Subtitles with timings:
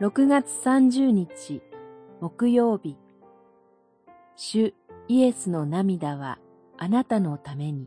[0.00, 1.60] 6月30日
[2.22, 2.96] 木曜日。
[4.34, 4.72] 主
[5.08, 6.38] イエスの涙は
[6.78, 7.86] あなたのために。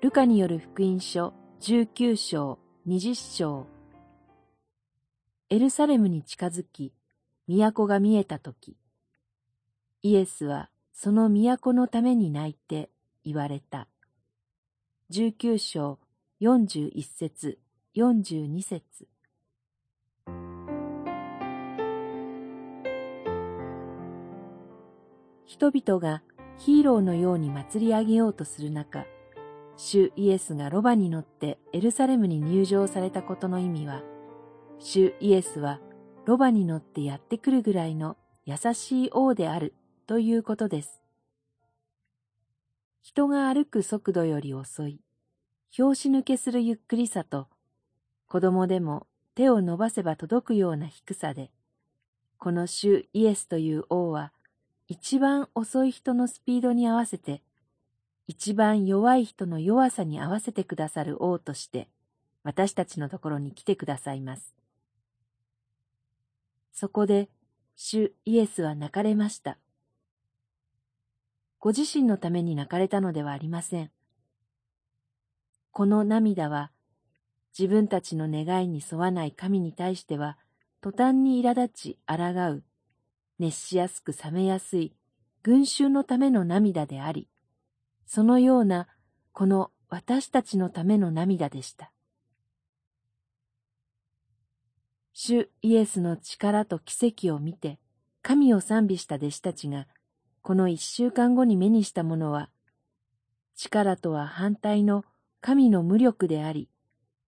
[0.00, 3.66] ルカによる福音書19章20章。
[5.50, 6.92] エルサレムに近づき
[7.48, 8.76] 都が見えたとき
[10.02, 12.88] イエスはその都のために泣いて
[13.24, 13.88] 言われた。
[15.10, 15.98] 19章
[16.42, 17.58] 41節
[17.96, 19.08] 42節
[25.46, 26.22] 人々が
[26.58, 29.06] ヒーローのように祭り上げようとする中、
[29.78, 34.02] 主イエスがロバに乗ってエルサレムに入場されたことの意味は、
[34.78, 35.80] 主イエスは
[36.26, 39.72] ロバに乗ってやってくるぐらいの優しい王である
[40.06, 41.00] ということです。
[43.00, 45.00] 人が歩く速度より遅い、
[45.70, 47.48] 拍子抜けするゆっくりさと、
[48.26, 51.50] 子供でも手を伸ばせば届くような低さで、
[52.38, 54.32] この主イエスという王は、
[54.86, 57.42] 一番遅い人のスピードに合わせて、
[58.26, 61.88] 一番弱い人の弱さに合わせてくださる王として、
[62.42, 64.54] 私たちのところに来てくださいます。
[66.72, 67.28] そこで、
[67.76, 69.58] 主イエスは泣かれました。
[71.58, 73.90] ご自身のために泣かれたのではありません。
[75.78, 76.72] この涙は、
[77.56, 80.36] 自分たちの願いに沿わない神に対しては、
[80.80, 82.16] 途端に苛立ち、抗
[82.50, 82.64] う、
[83.38, 84.92] 熱しやすく冷めやすい、
[85.44, 87.28] 群衆のための涙であり、
[88.08, 88.88] そのような、
[89.30, 91.92] この私たちのための涙でした。
[95.12, 97.78] 主イエスの力と奇跡を見て、
[98.22, 99.86] 神を賛美した弟子たちが、
[100.42, 102.50] この一週間後に目にしたものは、
[103.54, 105.04] 力とは反対の
[105.40, 106.68] 神の無力であり、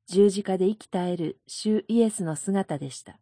[0.06, 3.19] 十字架で生き絶える主イエスの姿でした。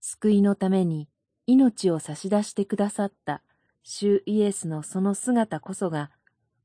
[0.00, 1.08] 救いのために
[1.46, 3.42] 命を差し出してくださった
[3.82, 6.10] 主イエスのその姿こそが、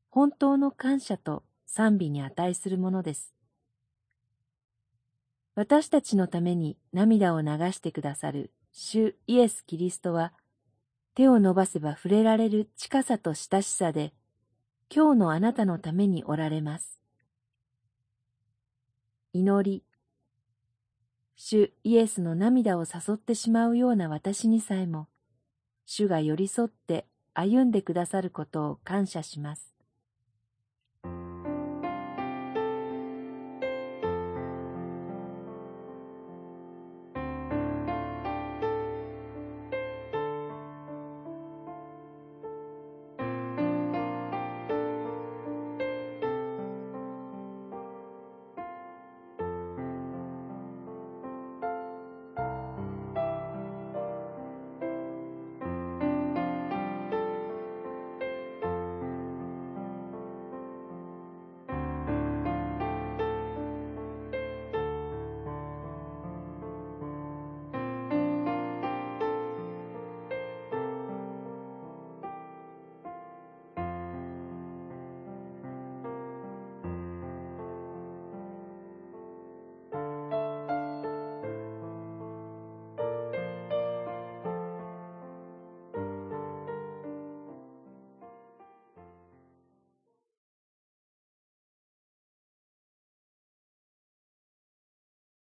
[0.10, 3.34] 本当の感謝と賛美に値するものです。
[5.56, 10.34] 私たちのために涙を流してくださる主イエス・キリストは、
[11.16, 14.14] 手を伸ばせば触れられる近さと親しさで、
[14.94, 17.00] 今日のあなたのためにおられます。
[19.34, 19.84] 祈り。
[21.36, 25.10] 主イエスの涙を誘ってしまうような私にさえも、
[25.86, 29.75] 主が寄り添って歩んでくださることを感謝します。